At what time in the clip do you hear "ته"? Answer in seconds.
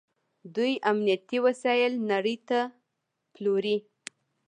2.49-2.59